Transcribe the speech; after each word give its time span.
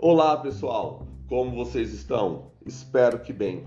Olá 0.00 0.36
pessoal, 0.36 1.08
como 1.28 1.56
vocês 1.56 1.92
estão? 1.92 2.52
Espero 2.64 3.18
que 3.18 3.32
bem. 3.32 3.64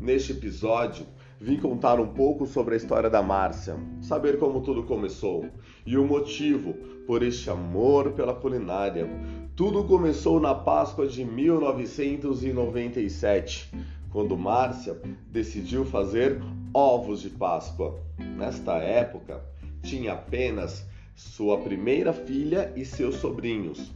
Neste 0.00 0.30
episódio, 0.30 1.04
vim 1.40 1.58
contar 1.58 1.98
um 1.98 2.06
pouco 2.06 2.46
sobre 2.46 2.74
a 2.74 2.76
história 2.76 3.10
da 3.10 3.20
Márcia, 3.20 3.76
saber 4.00 4.38
como 4.38 4.60
tudo 4.60 4.84
começou 4.84 5.44
e 5.84 5.98
o 5.98 6.06
motivo 6.06 6.74
por 7.04 7.24
este 7.24 7.50
amor 7.50 8.12
pela 8.12 8.32
culinária. 8.32 9.08
Tudo 9.56 9.82
começou 9.82 10.38
na 10.38 10.54
Páscoa 10.54 11.04
de 11.04 11.24
1997, 11.24 13.68
quando 14.12 14.38
Márcia 14.38 14.96
decidiu 15.32 15.84
fazer 15.84 16.40
ovos 16.72 17.22
de 17.22 17.30
Páscoa. 17.30 17.98
Nesta 18.36 18.74
época, 18.74 19.44
tinha 19.82 20.12
apenas 20.12 20.86
sua 21.16 21.58
primeira 21.58 22.12
filha 22.12 22.72
e 22.76 22.84
seus 22.84 23.16
sobrinhos. 23.16 23.90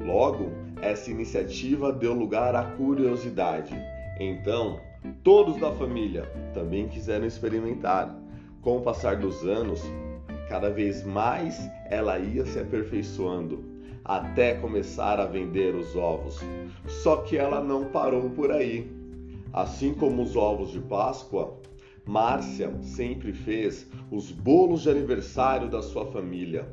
Logo, 0.00 0.50
essa 0.80 1.10
iniciativa 1.10 1.92
deu 1.92 2.14
lugar 2.14 2.54
à 2.54 2.64
curiosidade. 2.64 3.74
Então, 4.18 4.80
todos 5.22 5.56
da 5.58 5.72
família 5.72 6.22
também 6.54 6.88
quiseram 6.88 7.26
experimentar. 7.26 8.18
Com 8.62 8.78
o 8.78 8.82
passar 8.82 9.16
dos 9.16 9.42
anos, 9.44 9.82
cada 10.48 10.68
vez 10.68 11.04
mais 11.04 11.58
ela 11.88 12.18
ia 12.18 12.44
se 12.44 12.58
aperfeiçoando 12.58 13.70
até 14.04 14.54
começar 14.54 15.20
a 15.20 15.26
vender 15.26 15.74
os 15.74 15.94
ovos. 15.94 16.40
Só 16.86 17.18
que 17.18 17.36
ela 17.36 17.62
não 17.62 17.86
parou 17.86 18.30
por 18.30 18.50
aí. 18.50 18.90
Assim 19.52 19.94
como 19.94 20.22
os 20.22 20.36
ovos 20.36 20.72
de 20.72 20.80
Páscoa, 20.80 21.58
Márcia 22.04 22.72
sempre 22.82 23.32
fez 23.32 23.88
os 24.10 24.30
bolos 24.32 24.82
de 24.82 24.90
aniversário 24.90 25.68
da 25.68 25.82
sua 25.82 26.06
família. 26.06 26.68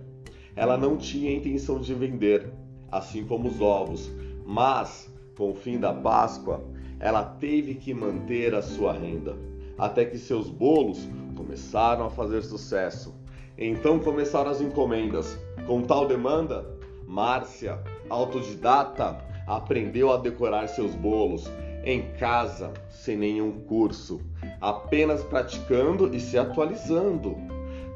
Ela 0.55 0.77
não 0.77 0.97
tinha 0.97 1.35
intenção 1.35 1.79
de 1.79 1.93
vender, 1.93 2.51
assim 2.91 3.25
como 3.25 3.49
os 3.49 3.61
ovos, 3.61 4.11
mas 4.45 5.11
com 5.37 5.51
o 5.51 5.55
fim 5.55 5.79
da 5.79 5.93
Páscoa, 5.93 6.63
ela 6.99 7.23
teve 7.23 7.75
que 7.75 7.93
manter 7.93 8.55
a 8.55 8.61
sua 8.61 8.93
renda, 8.93 9.37
até 9.77 10.03
que 10.03 10.17
seus 10.17 10.49
bolos 10.49 11.07
começaram 11.35 12.05
a 12.05 12.09
fazer 12.09 12.41
sucesso. 12.41 13.13
Então 13.57 13.99
começaram 13.99 14.49
as 14.49 14.61
encomendas. 14.61 15.37
Com 15.67 15.81
tal 15.81 16.07
demanda, 16.07 16.65
Márcia, 17.05 17.79
autodidata, 18.09 19.17
aprendeu 19.45 20.11
a 20.11 20.17
decorar 20.17 20.67
seus 20.67 20.93
bolos 20.95 21.49
em 21.83 22.11
casa, 22.19 22.73
sem 22.89 23.15
nenhum 23.15 23.51
curso, 23.61 24.19
apenas 24.59 25.23
praticando 25.23 26.13
e 26.13 26.19
se 26.19 26.37
atualizando. 26.37 27.35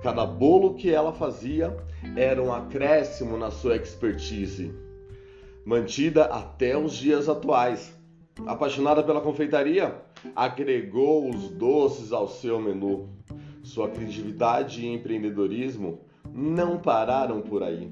Cada 0.02 0.26
bolo 0.26 0.76
que 0.76 0.92
ela 0.92 1.12
fazia 1.12 1.76
era 2.16 2.42
um 2.42 2.54
acréscimo 2.54 3.38
na 3.38 3.52
sua 3.52 3.76
expertise, 3.76 4.74
mantida 5.66 6.26
até 6.26 6.78
os 6.78 6.94
dias 6.94 7.30
atuais. 7.30 7.98
Apaixonada 8.46 9.04
pela 9.04 9.22
confeitaria, 9.22 9.96
agregou 10.36 11.30
os 11.30 11.50
doces 11.50 12.12
ao 12.12 12.28
seu 12.28 12.60
menu. 12.60 13.10
Sua 13.64 13.90
criatividade 13.90 14.82
e 14.82 14.94
empreendedorismo 14.94 16.00
não 16.34 16.78
pararam 16.78 17.42
por 17.42 17.62
aí. 17.62 17.92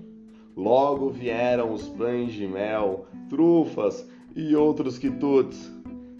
Logo 0.56 1.10
vieram 1.10 1.74
os 1.74 1.88
pães 1.88 2.34
de 2.34 2.48
mel, 2.48 3.06
trufas 3.30 4.08
e 4.36 4.56
outros 4.56 4.98
quitutes 4.98 5.80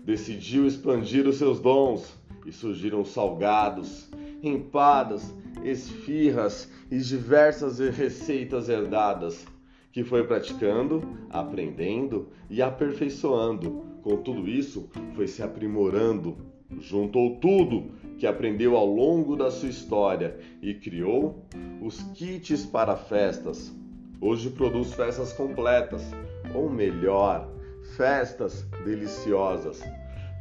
decidiu 0.10 0.66
expandir 0.66 1.28
os 1.28 1.38
seus 1.38 1.60
dons 1.60 2.18
e 2.44 2.52
surgiram 2.52 3.06
salgados, 3.06 4.10
empadas, 4.42 5.34
esfirras 5.64 6.72
e 6.90 6.98
diversas 6.98 7.80
receitas 7.80 8.70
herdadas 8.70 9.46
que 9.92 10.04
foi 10.04 10.26
praticando, 10.26 11.02
aprendendo 11.30 12.30
e 12.50 12.62
aperfeiçoando. 12.62 13.84
Com 14.02 14.18
tudo 14.18 14.48
isso, 14.48 14.90
foi 15.16 15.28
se 15.28 15.44
aprimorando, 15.44 16.38
juntou 16.80 17.38
tudo 17.38 17.92
que 18.18 18.28
aprendeu 18.28 18.76
ao 18.76 18.86
longo 18.86 19.36
da 19.36 19.50
sua 19.50 19.70
história 19.70 20.38
e 20.62 20.74
criou 20.74 21.46
os 21.82 22.02
kits 22.14 22.66
para 22.66 22.96
festas. 22.96 23.74
Hoje 24.22 24.50
produz 24.50 24.94
festas 24.94 25.34
completas, 25.34 26.12
ou 26.54 26.70
melhor, 26.70 27.50
festas 27.96 28.66
deliciosas. 28.84 29.82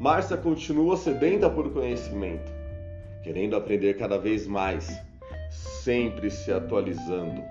Márcia 0.00 0.36
continua 0.36 0.96
sedenta 0.96 1.48
por 1.48 1.72
conhecimento, 1.72 2.52
querendo 3.22 3.56
aprender 3.56 3.94
cada 3.94 4.18
vez 4.18 4.46
mais, 4.46 4.88
sempre 5.50 6.30
se 6.30 6.52
atualizando. 6.52 7.42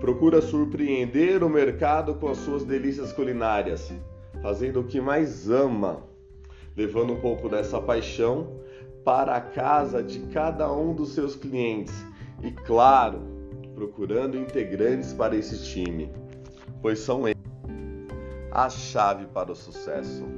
Procura 0.00 0.40
surpreender 0.40 1.42
o 1.42 1.48
mercado 1.48 2.14
com 2.14 2.28
as 2.28 2.38
suas 2.38 2.64
delícias 2.64 3.12
culinárias, 3.12 3.92
fazendo 4.42 4.80
o 4.80 4.84
que 4.84 5.00
mais 5.00 5.50
ama, 5.50 6.02
levando 6.76 7.12
um 7.12 7.20
pouco 7.20 7.48
dessa 7.48 7.80
paixão 7.80 8.60
para 9.04 9.36
a 9.36 9.40
casa 9.40 10.02
de 10.02 10.20
cada 10.28 10.70
um 10.72 10.94
dos 10.94 11.14
seus 11.14 11.34
clientes 11.34 11.94
e, 12.42 12.50
claro, 12.50 13.20
procurando 13.74 14.36
integrantes 14.36 15.12
para 15.12 15.36
esse 15.36 15.64
time, 15.64 16.10
pois 16.80 16.98
são 16.98 17.26
eles 17.26 17.38
a 18.50 18.68
chave 18.68 19.26
para 19.26 19.52
o 19.52 19.56
sucesso. 19.56 20.37